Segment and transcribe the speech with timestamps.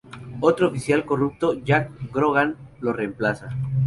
[0.39, 3.49] Otro oficial corrupto, Jack Grogan, lo reemplaza.